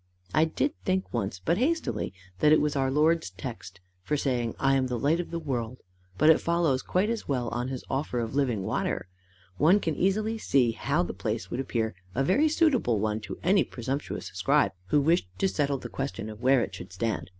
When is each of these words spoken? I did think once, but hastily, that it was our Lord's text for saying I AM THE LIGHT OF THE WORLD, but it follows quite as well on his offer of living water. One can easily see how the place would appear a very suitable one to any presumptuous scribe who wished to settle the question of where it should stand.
I 0.33 0.45
did 0.45 0.73
think 0.83 1.13
once, 1.13 1.37
but 1.45 1.59
hastily, 1.59 2.11
that 2.39 2.51
it 2.51 2.59
was 2.59 2.75
our 2.75 2.89
Lord's 2.89 3.29
text 3.29 3.81
for 4.01 4.17
saying 4.17 4.55
I 4.59 4.73
AM 4.75 4.87
THE 4.87 4.97
LIGHT 4.97 5.19
OF 5.19 5.29
THE 5.29 5.37
WORLD, 5.37 5.77
but 6.17 6.31
it 6.31 6.41
follows 6.41 6.81
quite 6.81 7.11
as 7.11 7.27
well 7.27 7.49
on 7.49 7.67
his 7.67 7.83
offer 7.87 8.17
of 8.19 8.33
living 8.33 8.63
water. 8.63 9.09
One 9.57 9.79
can 9.79 9.95
easily 9.95 10.39
see 10.39 10.71
how 10.71 11.03
the 11.03 11.13
place 11.13 11.51
would 11.51 11.59
appear 11.59 11.93
a 12.15 12.23
very 12.23 12.49
suitable 12.49 12.97
one 12.99 13.19
to 13.19 13.37
any 13.43 13.63
presumptuous 13.63 14.25
scribe 14.33 14.71
who 14.87 15.01
wished 15.01 15.27
to 15.37 15.47
settle 15.47 15.77
the 15.77 15.87
question 15.87 16.31
of 16.31 16.41
where 16.41 16.63
it 16.63 16.73
should 16.73 16.91
stand. 16.91 17.29